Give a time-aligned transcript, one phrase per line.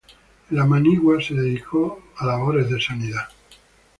[0.49, 3.27] En la manigua se dedicó a labores de sanidad.